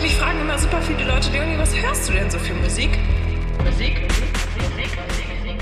[0.00, 2.90] Mich fragen immer super viele Leute, Leonie, was hörst du denn so für Musik?
[3.64, 4.00] Musik,
[4.54, 4.96] Musik,
[5.44, 5.58] Musik,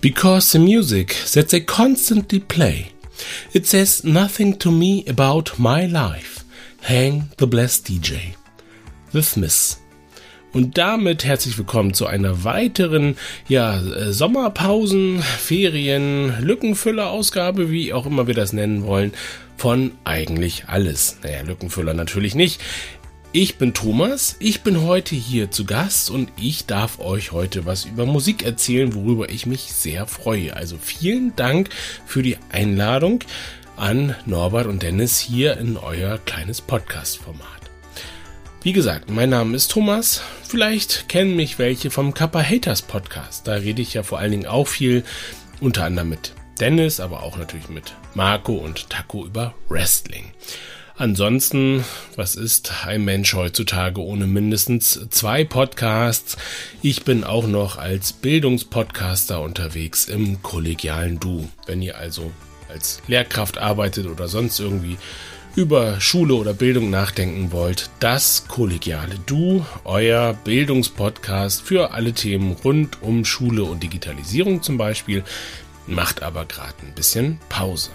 [0.00, 2.86] Because the music that they constantly play,
[3.52, 6.44] it says nothing to me about my life.
[6.82, 8.34] Hang the Blessed DJ.
[9.12, 9.80] The Smiths.
[10.52, 13.16] Und damit herzlich willkommen zu einer weiteren,
[13.46, 19.12] ja, äh, Sommerpausen, Ferien, Lückenfüller Ausgabe, wie auch immer wir das nennen wollen,
[19.56, 21.18] von eigentlich alles.
[21.22, 22.60] Naja, Lückenfüller natürlich nicht.
[23.34, 27.86] Ich bin Thomas, ich bin heute hier zu Gast und ich darf euch heute was
[27.86, 30.54] über Musik erzählen, worüber ich mich sehr freue.
[30.54, 31.70] Also vielen Dank
[32.04, 33.20] für die Einladung
[33.78, 37.46] an Norbert und Dennis hier in euer kleines Podcast-Format.
[38.60, 40.20] Wie gesagt, mein Name ist Thomas.
[40.46, 43.48] Vielleicht kennen mich welche vom Kappa Haters Podcast.
[43.48, 45.04] Da rede ich ja vor allen Dingen auch viel,
[45.58, 50.32] unter anderem mit Dennis, aber auch natürlich mit Marco und Taco über Wrestling.
[50.96, 51.84] Ansonsten,
[52.16, 56.36] was ist ein Mensch heutzutage ohne mindestens zwei Podcasts?
[56.82, 61.48] Ich bin auch noch als Bildungspodcaster unterwegs im kollegialen Du.
[61.66, 62.30] Wenn ihr also
[62.68, 64.98] als Lehrkraft arbeitet oder sonst irgendwie
[65.56, 73.02] über Schule oder Bildung nachdenken wollt, das kollegiale Du, euer Bildungspodcast für alle Themen rund
[73.02, 75.24] um Schule und Digitalisierung zum Beispiel,
[75.86, 77.90] macht aber gerade ein bisschen Pause.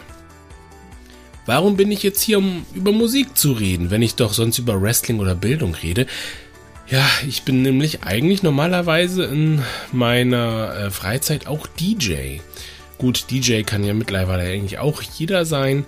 [1.48, 4.82] Warum bin ich jetzt hier, um über Musik zu reden, wenn ich doch sonst über
[4.82, 6.06] Wrestling oder Bildung rede?
[6.90, 12.40] Ja, ich bin nämlich eigentlich normalerweise in meiner äh, Freizeit auch DJ.
[12.98, 15.86] Gut, DJ kann ja mittlerweile eigentlich auch jeder sein.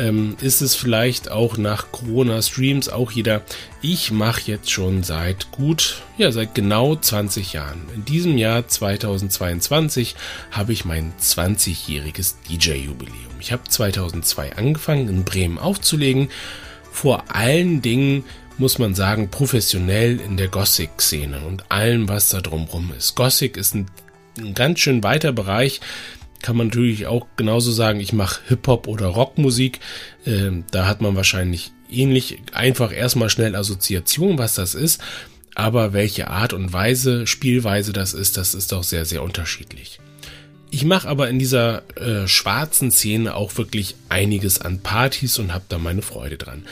[0.00, 3.42] Ähm, ist es vielleicht auch nach Corona-Streams auch jeder.
[3.82, 7.82] Ich mache jetzt schon seit gut, ja, seit genau 20 Jahren.
[7.94, 10.16] In diesem Jahr 2022
[10.52, 13.40] habe ich mein 20-jähriges DJ-Jubiläum.
[13.40, 16.30] Ich habe 2002 angefangen, in Bremen aufzulegen.
[16.90, 18.24] Vor allen Dingen
[18.56, 23.16] muss man sagen, professionell in der Gothic-Szene und allem, was da drumherum ist.
[23.16, 23.86] Gothic ist ein,
[24.38, 25.82] ein ganz schön weiter Bereich
[26.42, 29.80] kann man natürlich auch genauso sagen, ich mache Hip-Hop oder Rockmusik.
[30.26, 35.00] Ähm, da hat man wahrscheinlich ähnlich einfach erstmal schnell Assoziation, was das ist.
[35.54, 40.00] Aber welche Art und Weise, Spielweise das ist, das ist doch sehr, sehr unterschiedlich.
[40.70, 45.64] Ich mache aber in dieser äh, schwarzen Szene auch wirklich einiges an Partys und habe
[45.68, 46.64] da meine Freude dran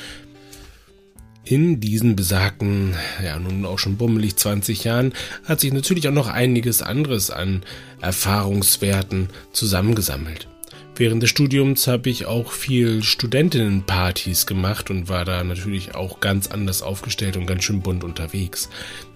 [1.49, 2.95] in diesen besagten,
[3.25, 5.15] ja nun auch schon bummelig 20 Jahren,
[5.45, 7.63] hat sich natürlich auch noch einiges anderes an
[8.03, 10.47] Erfahrungswerten zusammengesammelt.
[10.95, 16.49] Während des Studiums habe ich auch viel Studentinnenpartys gemacht und war da natürlich auch ganz
[16.49, 18.69] anders aufgestellt und ganz schön bunt unterwegs.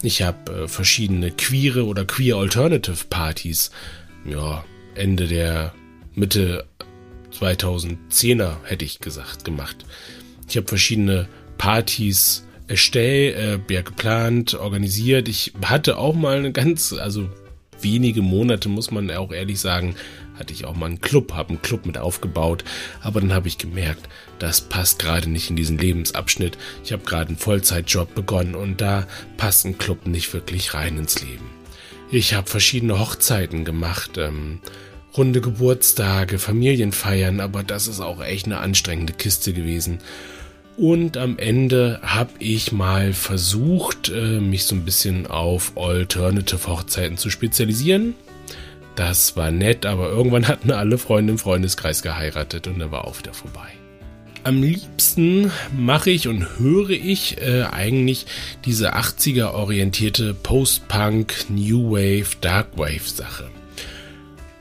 [0.02, 3.72] Ich habe äh, verschiedene queere oder queer Alternative Partys,
[4.24, 4.64] ja,
[4.94, 5.74] Ende der
[6.14, 6.66] Mitte
[7.32, 9.84] 2010er hätte ich gesagt, gemacht.
[10.48, 11.28] Ich habe verschiedene
[11.62, 15.28] Partys erstellt, äh, ja, geplant, organisiert.
[15.28, 17.28] Ich hatte auch mal eine ganz, also
[17.80, 19.94] wenige Monate, muss man auch ehrlich sagen,
[20.36, 22.64] hatte ich auch mal einen Club, habe einen Club mit aufgebaut,
[23.00, 24.08] aber dann habe ich gemerkt,
[24.40, 26.58] das passt gerade nicht in diesen Lebensabschnitt.
[26.82, 29.06] Ich habe gerade einen Vollzeitjob begonnen und da
[29.36, 31.48] passt ein Club nicht wirklich rein ins Leben.
[32.10, 34.58] Ich habe verschiedene Hochzeiten gemacht, ähm,
[35.16, 40.00] runde Geburtstage, Familienfeiern, aber das ist auch echt eine anstrengende Kiste gewesen.
[40.76, 47.18] Und am Ende habe ich mal versucht, äh, mich so ein bisschen auf Alternative Hochzeiten
[47.18, 48.14] zu spezialisieren.
[48.96, 53.18] Das war nett, aber irgendwann hatten alle Freunde im Freundeskreis geheiratet und dann war auch
[53.18, 53.68] wieder vorbei.
[54.44, 58.26] Am liebsten mache ich und höre ich äh, eigentlich
[58.64, 63.50] diese 80er orientierte Post-Punk, New Wave, Dark Wave Sache.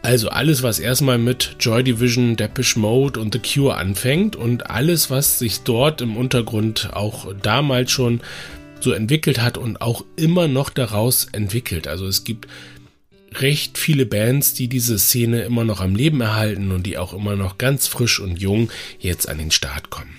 [0.03, 5.11] Also alles, was erstmal mit Joy Division, Depeche Mode und The Cure anfängt und alles,
[5.11, 8.21] was sich dort im Untergrund auch damals schon
[8.79, 11.87] so entwickelt hat und auch immer noch daraus entwickelt.
[11.87, 12.47] Also es gibt
[13.35, 17.35] recht viele Bands, die diese Szene immer noch am Leben erhalten und die auch immer
[17.35, 20.15] noch ganz frisch und jung jetzt an den Start kommen.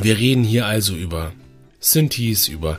[0.00, 1.32] Wir reden hier also über
[1.80, 2.78] Synthes, über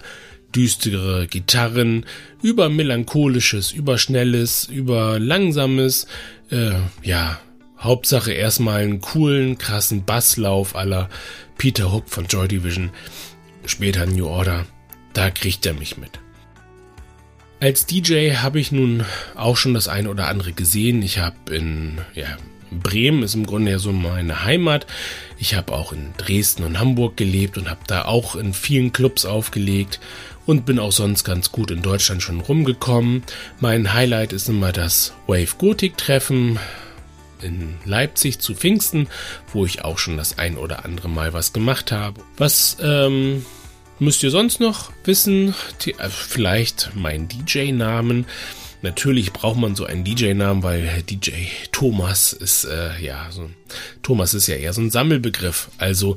[0.56, 2.06] düstere Gitarren,
[2.42, 6.08] über melancholisches, über schnelles, über langsames,
[6.50, 6.72] äh,
[7.04, 7.40] ja,
[7.80, 11.10] Hauptsache erstmal einen coolen, krassen Basslauf aller
[11.58, 12.92] Peter Hook von Joy Division,
[13.66, 14.66] später New Order,
[15.14, 16.20] da kriegt er mich mit.
[17.60, 19.06] Als DJ habe ich nun
[19.36, 21.04] auch schon das eine oder andere gesehen.
[21.04, 22.38] Ich habe in ja,
[22.72, 24.88] Bremen ist im Grunde ja so meine Heimat.
[25.38, 29.26] Ich habe auch in Dresden und Hamburg gelebt und habe da auch in vielen Clubs
[29.26, 30.00] aufgelegt
[30.46, 33.24] und bin auch sonst ganz gut in Deutschland schon rumgekommen.
[33.60, 36.60] Mein Highlight ist immer das Wave Gothic Treffen
[37.42, 39.08] in Leipzig zu Pfingsten,
[39.54, 42.22] wo ich auch schon das ein oder andere Mal was gemacht habe.
[42.38, 43.44] Was ähm,
[44.02, 45.54] Müsst ihr sonst noch wissen,
[45.86, 48.26] äh, vielleicht meinen DJ-Namen.
[48.82, 51.32] Natürlich braucht man so einen DJ-Namen, weil DJ
[51.72, 53.50] Thomas ist äh, ja so
[54.02, 55.70] Thomas ist ja eher so ein Sammelbegriff.
[55.78, 56.16] Also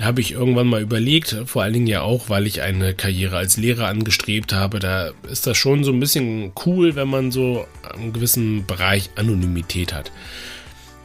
[0.00, 3.56] habe ich irgendwann mal überlegt, vor allen Dingen ja auch, weil ich eine Karriere als
[3.56, 8.12] Lehrer angestrebt habe, da ist das schon so ein bisschen cool, wenn man so einen
[8.12, 10.12] gewissen Bereich Anonymität hat.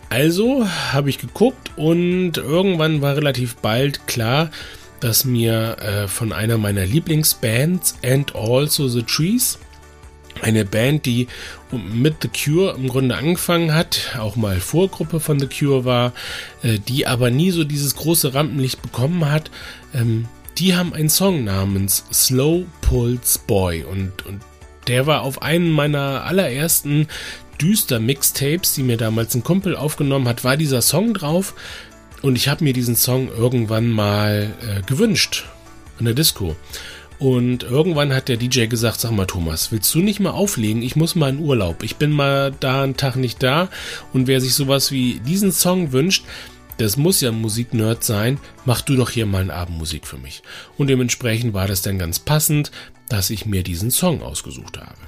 [0.09, 4.51] Also habe ich geguckt und irgendwann war relativ bald klar,
[4.99, 9.57] dass mir äh, von einer meiner Lieblingsbands And Also the Trees
[10.41, 11.27] eine Band, die
[11.71, 16.13] mit The Cure im Grunde angefangen hat, auch mal Vorgruppe von The Cure war,
[16.61, 19.51] äh, die aber nie so dieses große Rampenlicht bekommen hat.
[19.93, 20.27] Ähm,
[20.57, 24.41] die haben einen Song namens Slow Pulse Boy und, und
[24.87, 27.07] der war auf einem meiner allerersten
[27.59, 31.53] düster Mixtapes, die mir damals ein Kumpel aufgenommen hat, war dieser Song drauf
[32.21, 35.45] und ich habe mir diesen Song irgendwann mal äh, gewünscht
[35.99, 36.55] in der Disco.
[37.23, 40.81] Und irgendwann hat der DJ gesagt, sag mal Thomas, willst du nicht mal auflegen?
[40.81, 41.81] Ich muss mal in Urlaub.
[41.81, 43.69] Ich bin mal da einen Tag nicht da.
[44.11, 46.25] Und wer sich sowas wie diesen Song wünscht,
[46.79, 50.43] das muss ja Musiknerd sein, mach du doch hier mal eine Abendmusik für mich.
[50.77, 52.71] Und dementsprechend war das dann ganz passend,
[53.07, 54.99] dass ich mir diesen Song ausgesucht habe.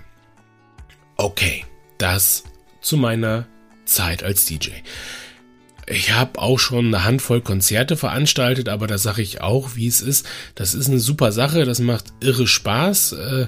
[1.18, 1.66] Okay,
[1.98, 2.46] das
[2.80, 3.46] zu meiner
[3.84, 4.70] Zeit als DJ.
[5.88, 10.02] Ich habe auch schon eine Handvoll Konzerte veranstaltet, aber da sage ich auch, wie es
[10.02, 10.26] ist.
[10.56, 13.14] Das ist eine super Sache, das macht irre Spaß.
[13.14, 13.48] Äh,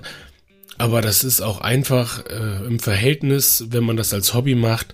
[0.78, 4.94] aber das ist auch einfach äh, im Verhältnis, wenn man das als Hobby macht,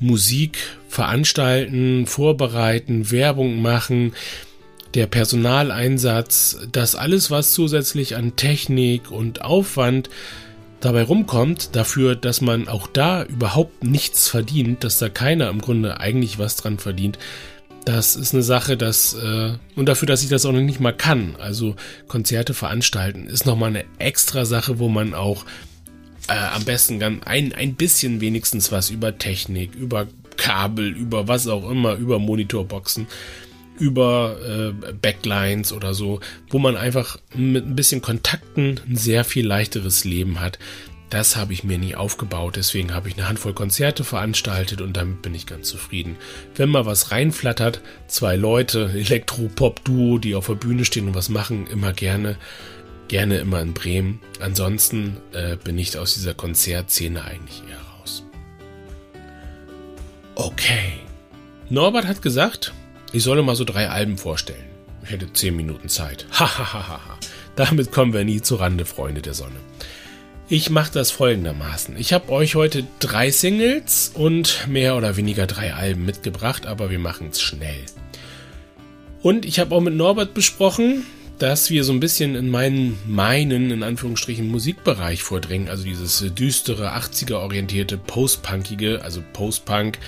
[0.00, 0.58] Musik
[0.88, 4.14] veranstalten, vorbereiten, Werbung machen,
[4.94, 10.10] der Personaleinsatz, das alles, was zusätzlich an Technik und Aufwand
[10.80, 16.00] dabei rumkommt, dafür, dass man auch da überhaupt nichts verdient, dass da keiner im Grunde
[16.00, 17.18] eigentlich was dran verdient,
[17.86, 20.92] das ist eine Sache, dass äh, und dafür, dass ich das auch noch nicht mal
[20.92, 21.76] kann, also
[22.08, 25.44] Konzerte veranstalten, ist nochmal eine extra Sache, wo man auch
[26.28, 31.46] äh, am besten dann ein, ein bisschen wenigstens was über Technik, über Kabel, über was
[31.46, 33.06] auch immer, über Monitorboxen
[33.78, 36.20] über äh, Backlines oder so,
[36.50, 40.58] wo man einfach mit ein bisschen Kontakten ein sehr viel leichteres Leben hat.
[41.10, 45.22] Das habe ich mir nie aufgebaut, deswegen habe ich eine Handvoll Konzerte veranstaltet und damit
[45.22, 46.16] bin ich ganz zufrieden.
[46.56, 51.68] Wenn mal was reinflattert, zwei Leute, Elektro-Pop-Duo, die auf der Bühne stehen und was machen,
[51.68, 52.36] immer gerne.
[53.06, 54.18] Gerne immer in Bremen.
[54.40, 58.24] Ansonsten äh, bin ich aus dieser Konzertszene eigentlich eher raus.
[60.34, 60.94] Okay.
[61.70, 62.72] Norbert hat gesagt,
[63.16, 64.64] ich solle mal so drei Alben vorstellen.
[65.02, 66.26] Ich hätte zehn Minuten Zeit.
[66.32, 67.00] Hahaha.
[67.54, 69.56] Damit kommen wir nie zu Rande, Freunde der Sonne.
[70.48, 71.96] Ich mache das folgendermaßen.
[71.96, 76.98] Ich habe euch heute drei Singles und mehr oder weniger drei Alben mitgebracht, aber wir
[76.98, 77.84] machen es schnell.
[79.22, 81.04] Und ich habe auch mit Norbert besprochen,
[81.38, 85.68] dass wir so ein bisschen in meinen, meinen, in Anführungsstrichen, Musikbereich vordringen.
[85.68, 89.98] Also dieses düstere, 80er-orientierte, Post-Punkige, also Post-Punk,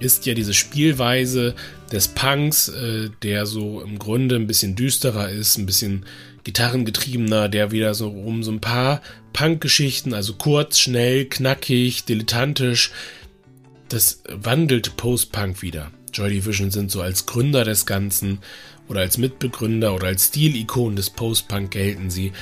[0.00, 1.54] ist ja diese Spielweise
[1.92, 6.04] des Punks, äh, der so im Grunde ein bisschen düsterer ist, ein bisschen
[6.44, 9.02] gitarrengetriebener, der wieder so um so ein paar
[9.32, 12.90] Punk-Geschichten, also kurz, schnell, knackig, dilettantisch,
[13.88, 15.90] das wandelt Post-Punk wieder.
[16.12, 18.38] Joy Division sind so als Gründer des Ganzen
[18.88, 22.32] oder als Mitbegründer oder als Stilikon des Post-Punk gelten sie.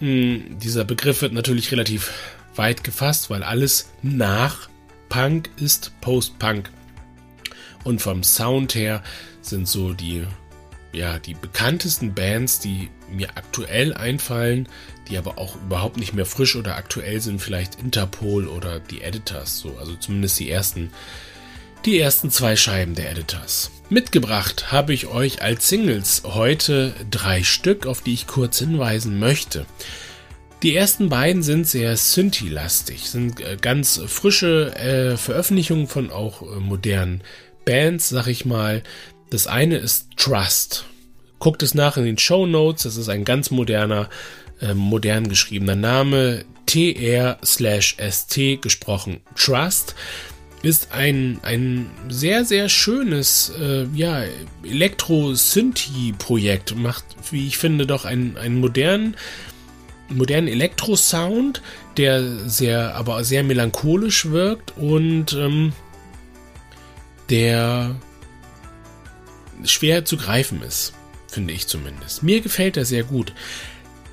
[0.00, 2.12] Hm, dieser Begriff wird natürlich relativ
[2.54, 4.68] weit gefasst, weil alles nach
[5.08, 6.70] Punk ist Post-Punk.
[7.86, 9.00] Und vom Sound her
[9.42, 10.24] sind so die,
[10.92, 14.68] ja, die bekanntesten Bands, die mir aktuell einfallen,
[15.08, 19.60] die aber auch überhaupt nicht mehr frisch oder aktuell sind, vielleicht Interpol oder die Editors,
[19.60, 20.90] so, also zumindest die ersten,
[21.84, 23.70] die ersten zwei Scheiben der Editors.
[23.88, 29.64] Mitgebracht habe ich euch als Singles heute drei Stück, auf die ich kurz hinweisen möchte.
[30.64, 36.58] Die ersten beiden sind sehr Synthi-lastig, sind äh, ganz frische äh, Veröffentlichungen von auch äh,
[36.58, 37.20] modernen
[37.66, 38.82] Bands, sag ich mal.
[39.28, 40.86] Das eine ist Trust.
[41.38, 42.84] Guckt es nach in den Show Notes.
[42.84, 44.08] Das ist ein ganz moderner,
[44.62, 46.46] äh, modern geschriebener Name.
[46.64, 49.20] TR slash ST gesprochen.
[49.36, 49.94] Trust
[50.62, 54.24] ist ein, ein sehr, sehr schönes, äh, ja,
[54.64, 56.74] Elektro-Synthi-Projekt.
[56.76, 59.14] Macht, wie ich finde, doch einen, einen modernen,
[60.08, 61.62] modernen Elektro-Sound,
[61.96, 65.72] der sehr, aber sehr melancholisch wirkt und ähm,
[67.30, 67.96] der
[69.64, 70.92] schwer zu greifen ist,
[71.28, 72.22] finde ich zumindest.
[72.22, 73.32] Mir gefällt er sehr gut.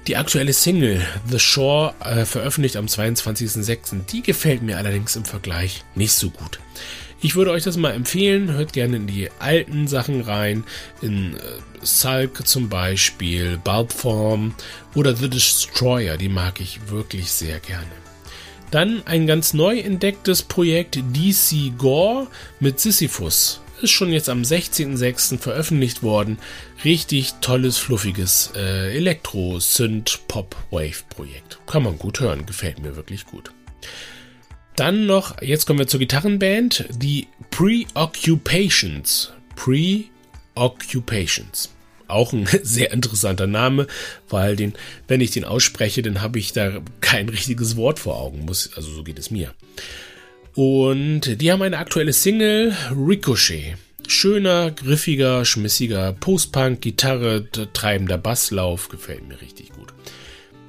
[0.08, 5.86] Die aktuelle Single The Shore, äh, veröffentlicht am 22.06., die gefällt mir allerdings im Vergleich
[5.96, 6.60] nicht so gut.
[7.22, 8.52] Ich würde euch das mal empfehlen.
[8.52, 10.66] Hört gerne in die alten Sachen rein.
[11.02, 11.40] In äh,
[11.82, 14.54] Sulk zum Beispiel, Bulbform
[14.94, 16.18] oder The Destroyer.
[16.18, 18.03] Die mag ich wirklich sehr gerne.
[18.74, 22.26] Dann ein ganz neu entdecktes Projekt DC Gore
[22.60, 23.62] mit Sisyphus.
[23.84, 25.38] Ist schon jetzt am 16.06.
[25.38, 26.40] veröffentlicht worden.
[26.84, 31.60] Richtig tolles, fluffiges äh, Elektro-Synth-Pop-Wave-Projekt.
[31.68, 33.52] Kann man gut hören, gefällt mir wirklich gut.
[34.76, 39.34] Dann noch, jetzt kommen wir zur Gitarrenband, die Preoccupations.
[39.56, 41.70] Preoccupations
[42.08, 43.88] auch ein sehr interessanter Name,
[44.30, 44.74] weil den,
[45.08, 48.46] wenn ich den ausspreche, dann habe ich da kein richtiges Wort vor Augen.
[48.46, 49.54] Muss, also so geht es mir.
[50.56, 53.78] Und die haben eine aktuelle Single, Ricochet.
[54.08, 59.94] Schöner, griffiger, schmissiger Postpunk, Gitarre, treibender Basslauf, gefällt mir richtig gut.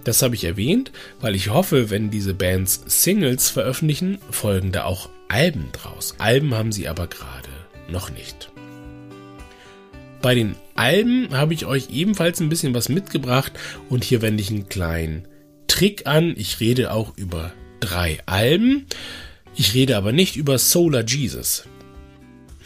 [0.04, 5.08] Das habe ich erwähnt, weil ich hoffe, wenn diese Bands Singles veröffentlichen, folgen da auch
[5.28, 6.14] Alben draus.
[6.18, 7.48] Alben haben sie aber gerade
[7.88, 8.50] noch nicht.
[10.22, 13.52] Bei den Alben habe ich euch ebenfalls ein bisschen was mitgebracht
[13.88, 15.28] und hier wende ich einen kleinen
[15.66, 16.34] Trick an.
[16.36, 18.86] Ich rede auch über drei Alben.
[19.56, 21.64] Ich rede aber nicht über Solar Jesus.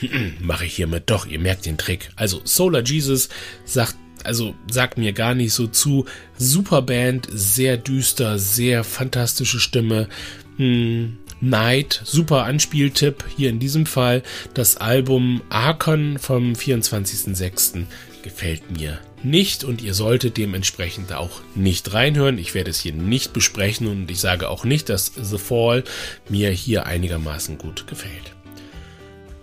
[0.40, 2.10] Mache ich hiermit doch, ihr merkt den Trick.
[2.16, 3.28] Also Solar Jesus
[3.64, 6.04] sagt also sagt mir gar nicht so zu.
[6.36, 10.08] Super Band, sehr düster, sehr fantastische Stimme.
[10.56, 14.22] Hm, Night, super Anspieltipp hier in diesem Fall.
[14.54, 17.84] Das Album Archon vom 24.06.
[18.22, 22.38] gefällt mir nicht und ihr solltet dementsprechend auch nicht reinhören.
[22.38, 25.84] Ich werde es hier nicht besprechen und ich sage auch nicht, dass The Fall
[26.28, 28.32] mir hier einigermaßen gut gefällt.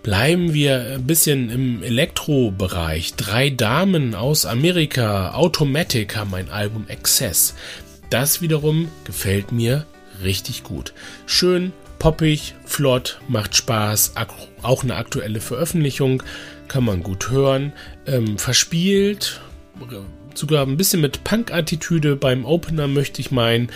[0.02, 3.14] Bleiben wir ein bisschen im Elektro-Bereich.
[3.14, 7.54] Drei Damen aus Amerika, Automatic, haben ein Album Excess.
[8.08, 9.84] Das wiederum gefällt mir
[10.22, 10.92] richtig gut.
[11.26, 14.14] Schön, poppig, flott, macht Spaß,
[14.62, 16.22] auch eine aktuelle Veröffentlichung,
[16.68, 17.72] kann man gut hören,
[18.06, 19.40] ähm, verspielt,
[20.34, 23.70] sogar ein bisschen mit Punk-Attitüde beim Opener möchte ich meinen.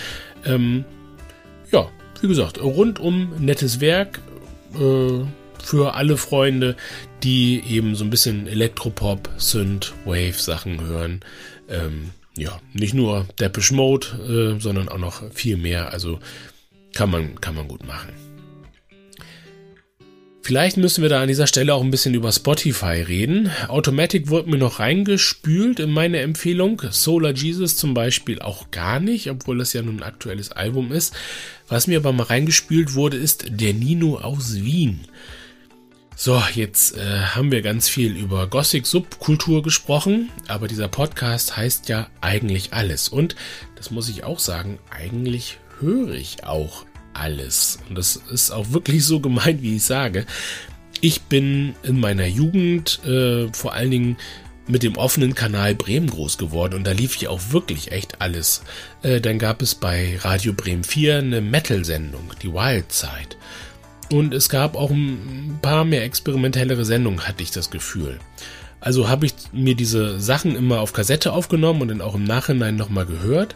[0.44, 0.84] Ähm,
[1.70, 1.88] ja,
[2.20, 4.20] wie gesagt, rundum nettes Werk
[4.74, 5.24] äh,
[5.62, 6.76] für alle Freunde,
[7.22, 11.20] die eben so ein bisschen Elektropop, Synth, Wave Sachen hören.
[11.68, 15.92] Ähm, ja, nicht nur Depeche Mode, äh, sondern auch noch viel mehr.
[15.92, 16.20] Also
[16.94, 18.12] kann man, kann man gut machen.
[20.42, 23.52] Vielleicht müssen wir da an dieser Stelle auch ein bisschen über Spotify reden.
[23.68, 26.82] Automatic wurde mir noch reingespült in meine Empfehlung.
[26.90, 31.14] Solar Jesus zum Beispiel auch gar nicht, obwohl das ja nun ein aktuelles Album ist.
[31.68, 35.00] Was mir aber mal reingespült wurde, ist der Nino aus Wien.
[36.16, 42.08] So, jetzt äh, haben wir ganz viel über Gothic-Subkultur gesprochen, aber dieser Podcast heißt ja
[42.20, 43.08] eigentlich alles.
[43.08, 43.36] Und,
[43.76, 47.78] das muss ich auch sagen, eigentlich höre ich auch alles.
[47.88, 50.26] Und das ist auch wirklich so gemeint, wie ich sage.
[51.00, 54.16] Ich bin in meiner Jugend äh, vor allen Dingen
[54.66, 58.62] mit dem offenen Kanal Bremen groß geworden und da lief ja auch wirklich echt alles.
[59.02, 63.36] Äh, dann gab es bei Radio Bremen 4 eine Metal-Sendung, die Wildzeit.
[64.12, 68.18] Und es gab auch ein paar mehr experimentellere Sendungen, hatte ich das Gefühl.
[68.80, 72.76] Also habe ich mir diese Sachen immer auf Kassette aufgenommen und dann auch im Nachhinein
[72.76, 73.54] nochmal gehört.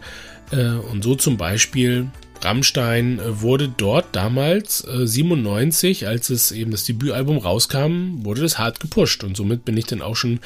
[0.51, 2.09] Äh, und so zum Beispiel
[2.43, 8.59] Rammstein äh, wurde dort damals äh, 97, als es eben das Debütalbum rauskam, wurde das
[8.59, 10.41] hart gepusht und somit bin ich dann auch schon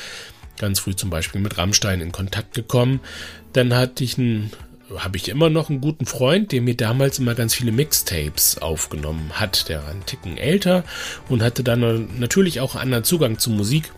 [0.58, 3.00] ganz früh zum Beispiel mit Rammstein in Kontakt gekommen.
[3.52, 4.50] Dann hatte ich einen
[4.96, 9.32] habe ich immer noch einen guten Freund, der mir damals immer ganz viele Mixtapes aufgenommen
[9.34, 9.68] hat.
[9.68, 10.82] Der war einen Ticken älter
[11.28, 13.92] und hatte dann natürlich auch einen anderen Zugang zu Musik.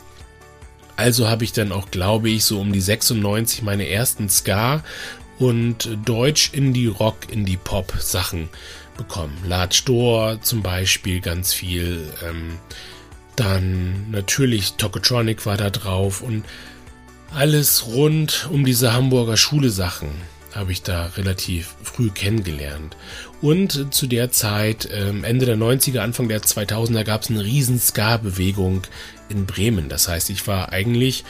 [0.97, 4.83] Also habe ich dann auch, glaube ich, so um die 96 meine ersten Ska
[5.39, 8.49] und Deutsch Indie Rock, Indie Pop Sachen
[8.97, 9.37] bekommen.
[9.47, 12.07] Large Door zum Beispiel ganz viel.
[12.29, 12.59] Ähm,
[13.37, 16.45] dann natürlich Tokotronic war da drauf und
[17.35, 20.11] alles rund um diese Hamburger Schule Sachen
[20.55, 22.97] habe ich da relativ früh kennengelernt.
[23.41, 27.79] Und zu der Zeit, ähm, Ende der 90er, Anfang der 2000er, gab es eine riesen
[27.79, 28.83] Ska-Bewegung
[29.29, 29.89] in Bremen.
[29.89, 31.25] Das heißt, ich war eigentlich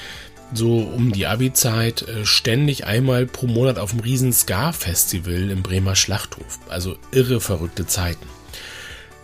[0.53, 5.95] so um die Abi-Zeit äh, ständig einmal pro Monat auf dem riesen Ska-Festival im Bremer
[5.95, 6.59] Schlachthof.
[6.69, 8.27] Also irre verrückte Zeiten.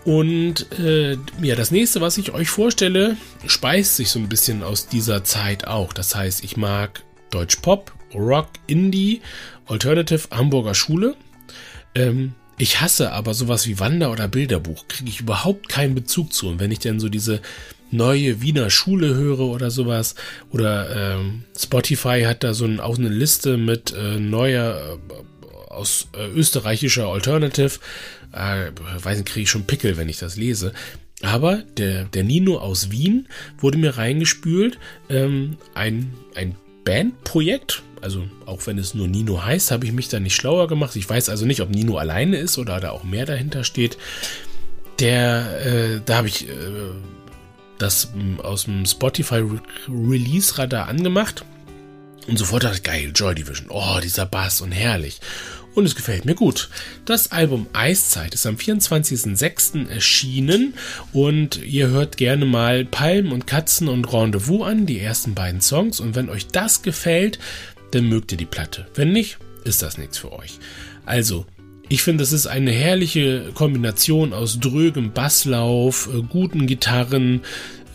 [0.05, 4.87] Und äh, ja, das nächste, was ich euch vorstelle, speist sich so ein bisschen aus
[4.87, 5.93] dieser Zeit auch.
[5.93, 9.21] Das heißt, ich mag Deutsch Pop, Rock, Indie,
[9.67, 11.15] Alternative, Hamburger Schule.
[11.95, 14.89] Ähm, ich hasse aber sowas wie Wander- oder Bilderbuch.
[14.89, 16.49] Kriege ich überhaupt keinen Bezug zu.
[16.49, 17.41] Und wenn ich dann so diese
[17.91, 20.15] neue Wiener Schule höre oder sowas.
[20.51, 26.09] Oder ähm, Spotify hat da so ein, auch eine Liste mit äh, neuer äh, aus
[26.17, 27.79] äh, österreichischer Alternative.
[28.33, 28.71] Äh,
[29.03, 30.73] weiß nicht, kriege ich schon Pickel, wenn ich das lese.
[31.23, 34.79] aber der, der Nino aus Wien wurde mir reingespült.
[35.09, 40.21] Ähm, ein, ein Bandprojekt, also auch wenn es nur Nino heißt, habe ich mich da
[40.21, 40.97] nicht schlauer gemacht.
[40.97, 43.97] Ich weiß also nicht, ob Nino alleine ist oder da auch mehr dahinter steht.
[44.99, 46.53] Der, äh, da habe ich äh,
[47.79, 48.11] das
[48.43, 49.45] aus dem Spotify
[49.89, 51.45] Release Radar angemacht
[52.27, 55.21] und sofort dachte ich, geil, Joy Division, oh, dieser Bass und herrlich.
[55.75, 56.71] Und es gefällt mir gut.
[57.05, 59.89] Das Album Eiszeit ist am 24.06.
[59.91, 60.73] erschienen
[61.13, 66.01] und ihr hört gerne mal Palmen und Katzen und Rendezvous an, die ersten beiden Songs.
[66.01, 67.39] Und wenn euch das gefällt,
[67.91, 68.87] dann mögt ihr die Platte.
[68.95, 70.59] Wenn nicht, ist das nichts für euch.
[71.05, 71.47] Also,
[71.89, 77.43] ich finde, es ist eine herrliche Kombination aus drögem Basslauf, äh, guten Gitarren,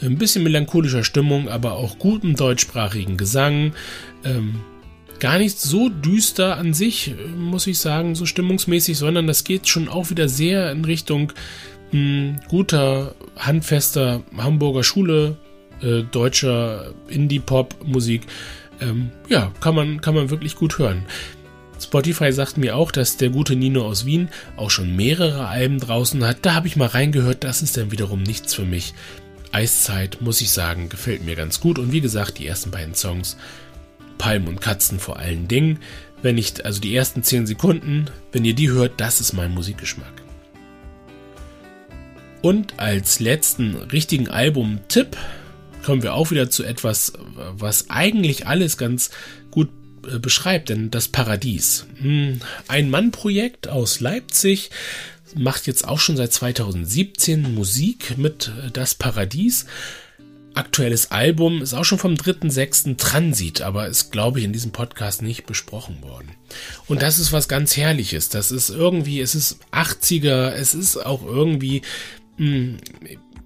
[0.01, 3.73] ein bisschen melancholischer Stimmung, aber auch guten deutschsprachigen Gesang.
[4.23, 4.55] Ähm,
[5.19, 9.87] gar nicht so düster an sich, muss ich sagen, so stimmungsmäßig, sondern das geht schon
[9.87, 11.33] auch wieder sehr in Richtung
[11.91, 15.37] mh, hm, guter, handfester Hamburger Schule,
[15.81, 18.23] äh, deutscher Indie-Pop-Musik.
[18.81, 21.05] Ähm, ja, kann man, kann man wirklich gut hören.
[21.79, 26.23] Spotify sagt mir auch, dass der gute Nino aus Wien auch schon mehrere Alben draußen
[26.23, 26.37] hat.
[26.43, 28.93] Da habe ich mal reingehört, das ist dann wiederum nichts für mich.
[29.51, 31.79] Eiszeit, muss ich sagen, gefällt mir ganz gut.
[31.79, 33.37] Und wie gesagt, die ersten beiden Songs,
[34.17, 35.79] Palmen und Katzen vor allen Dingen,
[36.21, 40.21] wenn ich, also die ersten 10 Sekunden, wenn ihr die hört, das ist mein Musikgeschmack.
[42.41, 45.17] Und als letzten richtigen Album-Tipp
[45.83, 49.11] kommen wir auch wieder zu etwas, was eigentlich alles ganz
[49.49, 49.69] gut
[50.07, 51.85] äh, beschreibt, denn das Paradies.
[51.97, 54.71] Hm, ein Mann-Projekt aus Leipzig
[55.35, 59.65] macht jetzt auch schon seit 2017 Musik mit äh, Das Paradies.
[60.53, 62.97] Aktuelles Album ist auch schon vom 3.6.
[62.97, 66.31] Transit, aber ist, glaube ich, in diesem Podcast nicht besprochen worden.
[66.87, 68.27] Und das ist was ganz Herrliches.
[68.27, 71.83] Das ist irgendwie, es ist 80er, es ist auch irgendwie
[72.35, 72.77] hm,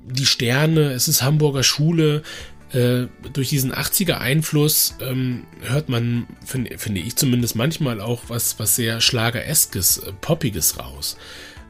[0.07, 2.23] die Sterne, es ist Hamburger Schule,
[2.71, 8.59] äh, durch diesen 80er Einfluss ähm, hört man, find, finde ich zumindest manchmal auch was,
[8.59, 11.17] was sehr Schlagereskes, äh, Poppiges raus.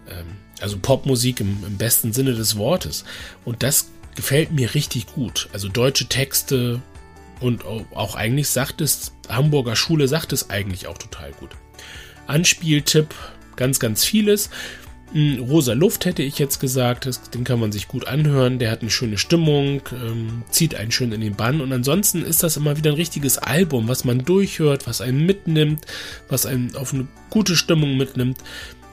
[0.10, 0.26] Ähm,
[0.62, 3.04] also Popmusik im, im besten Sinne des Wortes.
[3.44, 5.50] Und das gefällt mir richtig gut.
[5.54, 6.82] Also deutsche Texte
[7.42, 11.50] und auch eigentlich sagt es, Hamburger Schule sagt es eigentlich auch total gut.
[12.28, 13.14] Anspieltipp,
[13.58, 14.50] ganz, ganz vieles.
[15.14, 18.90] Rosa Luft hätte ich jetzt gesagt, den kann man sich gut anhören, der hat eine
[18.90, 22.92] schöne Stimmung, ähm, zieht einen schön in den Bann und ansonsten ist das immer wieder
[22.92, 25.86] ein richtiges Album, was man durchhört, was einen mitnimmt,
[26.28, 28.40] was einen auf eine gute Stimmung mitnimmt.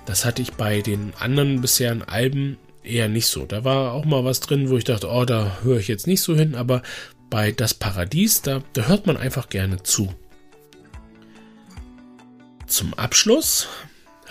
[0.06, 3.44] Das hatte ich bei den anderen bisherigen Alben eher nicht so.
[3.46, 6.20] Da war auch mal was drin, wo ich dachte, oh, da höre ich jetzt nicht
[6.20, 6.82] so hin, aber
[7.30, 10.14] bei Das Paradies, da, da hört man einfach gerne zu.
[12.66, 13.68] Zum Abschluss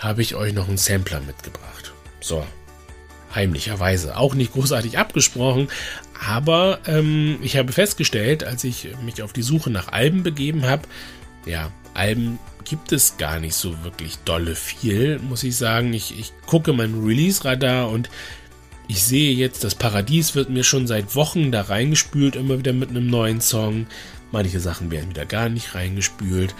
[0.02, 1.92] habe ich euch noch einen Sampler mitgebracht.
[2.20, 2.44] So,
[3.34, 4.16] heimlicherweise.
[4.16, 5.68] Auch nicht großartig abgesprochen,
[6.28, 10.82] aber ähm, ich habe festgestellt, als ich mich auf die Suche nach Alben begeben habe,
[11.46, 15.92] ja, Alben gibt es gar nicht so wirklich dolle viel, muss ich sagen.
[15.92, 18.08] Ich, ich gucke mein Release-Radar und
[18.88, 22.90] ich sehe jetzt, das Paradies wird mir schon seit Wochen da reingespült, immer wieder mit
[22.90, 23.86] einem neuen Song.
[24.30, 26.54] Manche Sachen werden wieder gar nicht reingespült.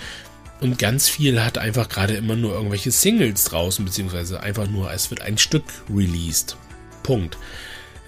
[0.62, 5.10] Und ganz viel hat einfach gerade immer nur irgendwelche Singles draußen, beziehungsweise einfach nur, es
[5.10, 6.56] wird ein Stück released.
[7.02, 7.36] Punkt.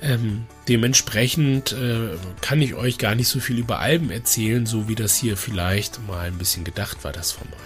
[0.00, 2.10] Ähm, dementsprechend äh,
[2.42, 6.06] kann ich euch gar nicht so viel über Alben erzählen, so wie das hier vielleicht
[6.06, 7.58] mal ein bisschen gedacht war, das Format.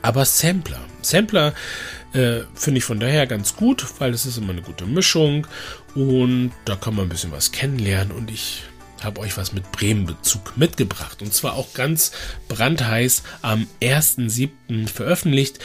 [0.00, 0.80] Aber Sampler.
[1.02, 1.52] Sampler
[2.14, 5.46] äh, finde ich von daher ganz gut, weil es ist immer eine gute Mischung
[5.94, 8.62] und da kann man ein bisschen was kennenlernen und ich
[9.06, 11.22] habe euch was mit Bremen-Bezug mitgebracht.
[11.22, 12.12] Und zwar auch ganz
[12.48, 14.88] brandheiß am 1.7.
[14.88, 15.60] veröffentlicht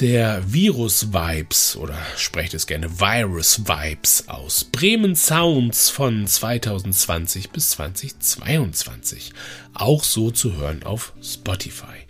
[0.00, 7.70] der Virus Vibes oder sprecht es gerne Virus Vibes aus Bremen Sounds von 2020 bis
[7.70, 9.32] 2022.
[9.72, 12.04] Auch so zu hören auf Spotify.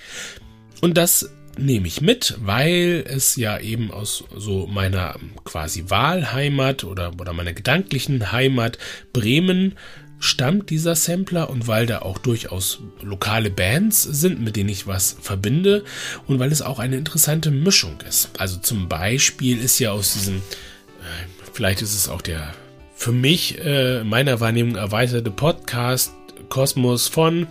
[0.81, 7.13] Und das nehme ich mit, weil es ja eben aus so meiner quasi Wahlheimat oder,
[7.21, 8.79] oder meiner gedanklichen Heimat
[9.13, 9.77] Bremen
[10.19, 15.17] stammt dieser Sampler und weil da auch durchaus lokale Bands sind, mit denen ich was
[15.21, 15.85] verbinde
[16.27, 18.31] und weil es auch eine interessante Mischung ist.
[18.39, 22.55] Also zum Beispiel ist ja aus diesem, äh, vielleicht ist es auch der
[22.95, 26.13] für mich äh, meiner Wahrnehmung erweiterte Podcast
[26.49, 27.47] Kosmos von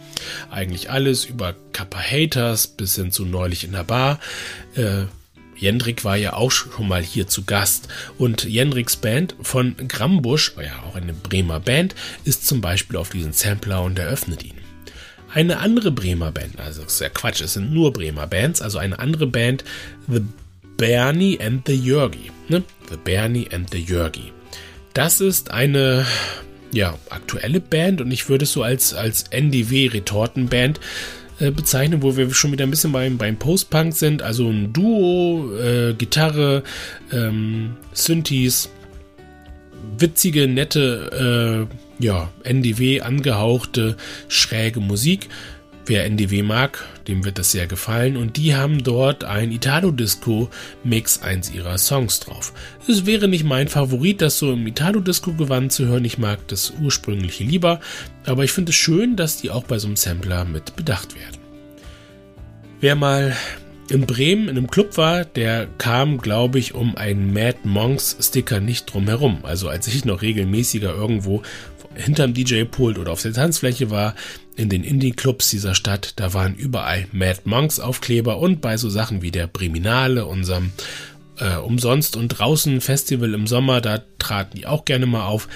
[0.49, 4.19] eigentlich alles über Kappa Haters bis hin zu neulich in der Bar.
[4.75, 5.05] Äh,
[5.55, 7.87] Jendrik war ja auch schon mal hier zu Gast
[8.17, 13.33] und Jendriks Band von Grambusch, ja auch eine Bremer Band, ist zum Beispiel auf diesen
[13.33, 14.55] Sampler und eröffnet ihn.
[15.33, 18.77] Eine andere Bremer Band, also das ist ja Quatsch, es sind nur Bremer Bands, also
[18.77, 19.63] eine andere Band,
[20.07, 20.21] The
[20.77, 22.31] Bernie and the Jörgi.
[22.47, 22.63] Ne?
[22.89, 24.31] The Bernie and the Jörgi.
[24.93, 26.05] Das ist eine
[26.71, 30.79] ja, aktuelle Band und ich würde es so als, als NDW-Retortenband
[31.39, 34.21] äh, bezeichnen, wo wir schon wieder ein bisschen beim, beim Post-Punk sind.
[34.21, 36.63] Also ein Duo, äh, Gitarre,
[37.11, 38.69] ähm, Synthes,
[39.97, 41.67] witzige, nette,
[41.99, 45.29] äh, ja, NDW angehauchte, schräge Musik.
[45.85, 51.51] Wer NDW mag, dem wird das sehr gefallen und die haben dort ein Italo-Disco-Mix eins
[51.51, 52.53] ihrer Songs drauf.
[52.87, 56.05] Es wäre nicht mein Favorit, das so im Italo-Disco-Gewand zu hören.
[56.05, 57.79] Ich mag das ursprüngliche lieber,
[58.25, 61.39] aber ich finde es schön, dass die auch bei so einem Sampler mit bedacht werden.
[62.79, 63.35] Wer mal
[63.89, 68.59] in Bremen in einem Club war, der kam, glaube ich, um einen Mad Monks Sticker
[68.59, 69.39] nicht drum herum.
[69.43, 71.43] Also als ich noch regelmäßiger irgendwo
[71.93, 74.15] hinterm DJ-Pult oder auf der Tanzfläche war,
[74.55, 79.21] in den Indie-Clubs dieser Stadt, da waren überall Mad Monks Aufkleber und bei so Sachen
[79.21, 80.71] wie der Priminale, unserem
[81.39, 85.47] äh, Umsonst und draußen Festival im Sommer, da traten die auch gerne mal auf.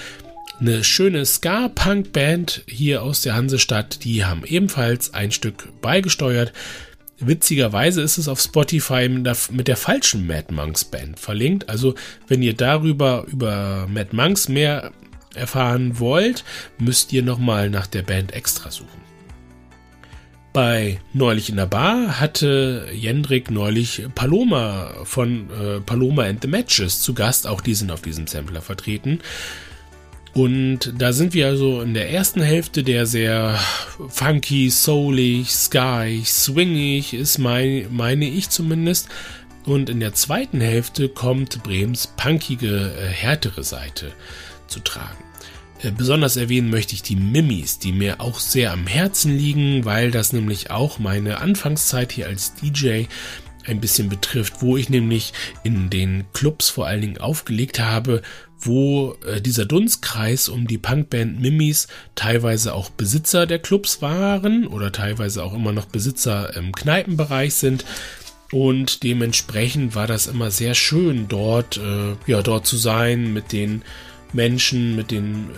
[0.60, 6.52] Eine schöne Ska-Punk-Band hier aus der Hansestadt, die haben ebenfalls ein Stück beigesteuert.
[7.20, 11.68] Witzigerweise ist es auf Spotify mit der, mit der, falschen Mad Monks Band verlinkt.
[11.68, 11.94] Also
[12.28, 14.92] wenn ihr darüber über Mad Monks mehr
[15.34, 16.44] erfahren wollt,
[16.78, 19.00] müsst ihr nochmal nach der Band extra suchen.
[20.52, 27.00] Bei Neulich in der Bar hatte Jendrik neulich Paloma von äh, Paloma and the Matches
[27.02, 27.46] zu Gast.
[27.46, 29.20] Auch die sind auf diesem Sampler vertreten.
[30.32, 33.58] Und da sind wir also in der ersten Hälfte, der sehr
[34.08, 39.08] funky, soulig, sky, swingig ist, mein, meine ich zumindest.
[39.64, 44.12] Und in der zweiten Hälfte kommt Brems punkige, äh, härtere Seite
[44.68, 45.22] zu tragen.
[45.82, 50.10] Äh, besonders erwähnen möchte ich die Mimis, die mir auch sehr am Herzen liegen, weil
[50.10, 53.04] das nämlich auch meine Anfangszeit hier als DJ
[53.66, 55.32] ein bisschen betrifft, wo ich nämlich
[55.64, 58.22] in den Clubs vor allen Dingen aufgelegt habe,
[58.60, 64.92] wo äh, dieser Dunstkreis um die Punkband Mimis teilweise auch Besitzer der Clubs waren oder
[64.92, 67.84] teilweise auch immer noch Besitzer im Kneipenbereich sind.
[68.52, 73.82] Und dementsprechend war das immer sehr schön, dort, äh, ja, dort zu sein, mit den
[74.32, 75.50] Menschen, mit den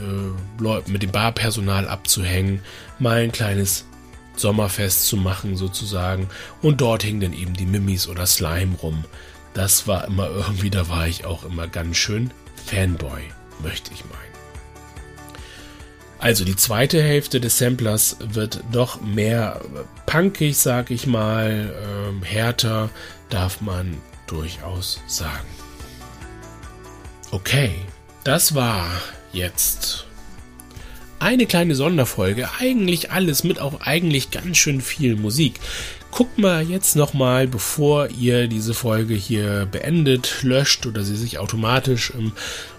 [0.60, 2.60] äh, mit dem Barpersonal abzuhängen,
[2.98, 3.86] mal ein kleines
[4.36, 6.28] Sommerfest zu machen sozusagen.
[6.60, 9.04] Und dort hingen dann eben die Mimis oder Slime rum.
[9.54, 12.30] Das war immer irgendwie, da war ich auch immer ganz schön
[12.66, 13.22] Fanboy,
[13.62, 14.32] möchte ich meinen.
[16.18, 19.60] Also die zweite Hälfte des Samplers wird doch mehr
[20.06, 22.90] punkig, sag ich mal, ähm, härter,
[23.28, 25.48] darf man durchaus sagen.
[27.32, 27.74] Okay,
[28.22, 28.86] das war
[29.32, 30.06] jetzt
[31.22, 32.48] eine kleine Sonderfolge.
[32.58, 35.54] Eigentlich alles mit auch eigentlich ganz schön viel Musik.
[36.10, 42.10] Guckt mal jetzt nochmal, bevor ihr diese Folge hier beendet, löscht oder sie sich automatisch
[42.10, 42.32] in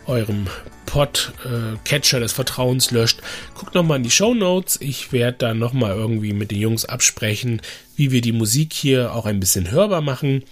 [0.05, 0.45] eurem
[0.85, 3.21] Podcatcher des Vertrauens löscht.
[3.55, 4.79] Guckt nochmal in die Show Notes.
[4.79, 7.61] Ich werde dann nochmal irgendwie mit den Jungs absprechen,
[7.95, 10.43] wie wir die Musik hier auch ein bisschen hörbar machen.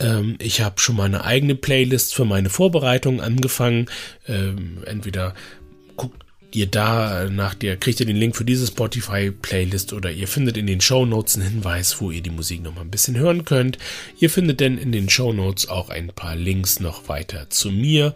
[0.00, 3.86] Ähm, ich habe schon mal eine eigene Playlist für meine Vorbereitung angefangen.
[4.26, 5.34] Ähm, entweder
[5.96, 10.56] guckt ihr da nach der, kriegt ihr den Link für diese Spotify-Playlist oder ihr findet
[10.56, 13.44] in den Show Notes einen Hinweis, wo ihr die Musik noch mal ein bisschen hören
[13.44, 13.78] könnt.
[14.18, 18.14] Ihr findet denn in den Show Notes auch ein paar Links noch weiter zu mir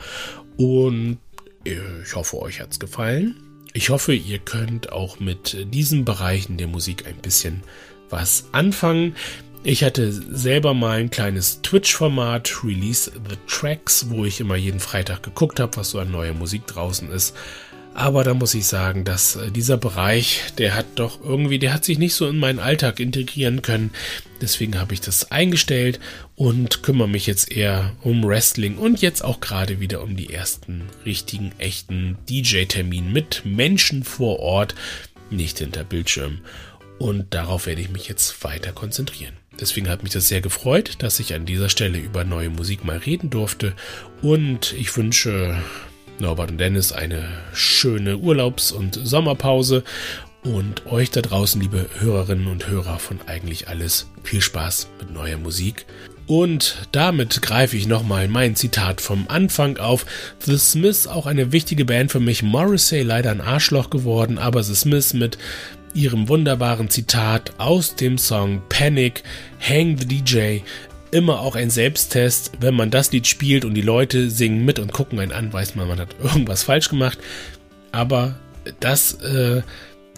[0.57, 1.19] und
[1.65, 3.37] äh, ich hoffe, euch hat's gefallen.
[3.75, 7.63] Ich hoffe, ihr könnt auch mit diesen Bereichen der Musik ein bisschen
[8.11, 9.17] was anfangen.
[9.65, 15.23] Ich hatte selber mal ein kleines Twitch-Format, Release the Tracks, wo ich immer jeden Freitag
[15.23, 17.35] geguckt habe, was so an neuer Musik draußen ist.
[17.95, 21.85] Aber da muss ich sagen, dass äh, dieser Bereich, der hat doch irgendwie, der hat
[21.85, 23.91] sich nicht so in meinen Alltag integrieren können.
[24.41, 26.01] Deswegen habe ich das eingestellt
[26.35, 30.85] und kümmere mich jetzt eher um Wrestling und jetzt auch gerade wieder um die ersten
[31.05, 34.75] richtigen, echten DJ-Termine mit Menschen vor Ort,
[35.31, 36.39] nicht hinter Bildschirm.
[36.99, 39.35] Und darauf werde ich mich jetzt weiter konzentrieren.
[39.61, 42.97] Deswegen hat mich das sehr gefreut, dass ich an dieser Stelle über neue Musik mal
[42.97, 43.75] reden durfte.
[44.23, 45.63] Und ich wünsche
[46.23, 49.85] Norbert und Dennis eine schöne Urlaubs- und Sommerpause.
[50.45, 55.37] Und euch da draußen, liebe Hörerinnen und Hörer von eigentlich alles, viel Spaß mit neuer
[55.37, 55.85] Musik.
[56.27, 60.07] Und damit greife ich nochmal mein Zitat vom Anfang auf.
[60.39, 62.43] The Smiths, auch eine wichtige Band für mich.
[62.43, 65.39] Morrissey leider ein Arschloch geworden, aber The Smiths mit
[65.95, 69.23] ihrem wunderbaren Zitat aus dem Song Panic,
[69.61, 70.61] Hang the DJ,
[71.13, 72.53] immer auch ein Selbsttest.
[72.61, 75.77] Wenn man das Lied spielt und die Leute singen mit und gucken einen an, weiß
[75.77, 77.19] man, man hat irgendwas falsch gemacht.
[77.93, 78.35] Aber
[78.81, 79.63] das äh,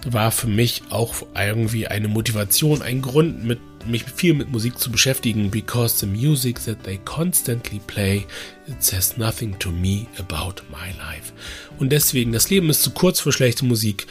[0.06, 4.90] war für mich auch irgendwie eine Motivation, ein Grund, mit mich viel mit Musik zu
[4.90, 8.24] beschäftigen, because the music that they constantly play,
[8.66, 11.32] it says nothing to me about my life.
[11.78, 14.06] Und deswegen, das Leben ist zu kurz für schlechte Musik.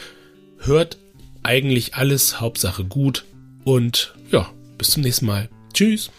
[0.58, 0.98] Hört
[1.42, 3.24] eigentlich alles, Hauptsache gut.
[3.64, 5.48] Und ja, bis zum nächsten Mal.
[5.72, 6.10] Tschüss.